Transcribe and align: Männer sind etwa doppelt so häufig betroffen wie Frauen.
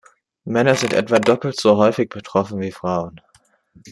Männer 0.45 0.73
sind 0.73 0.93
etwa 0.93 1.19
doppelt 1.19 1.59
so 1.59 1.77
häufig 1.77 2.09
betroffen 2.09 2.59
wie 2.59 2.71
Frauen. 2.71 3.21